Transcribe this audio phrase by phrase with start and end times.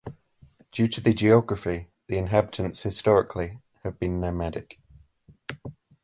[0.71, 4.79] Due to the geography, the inhabitants historically, have been nomadic.